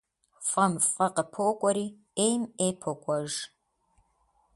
ФӀым 0.47 0.73
фӀы 0.91 1.07
къыпокӀуэри, 1.15 1.87
Ӏейм 2.15 2.41
Ӏей 2.57 2.73
покӀуэж. 2.81 3.31